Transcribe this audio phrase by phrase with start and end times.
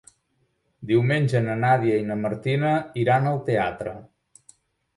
[0.91, 2.73] Diumenge na Nàdia i na Martina
[3.05, 3.97] iran al teatre.